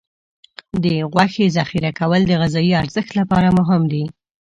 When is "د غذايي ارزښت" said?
2.27-3.11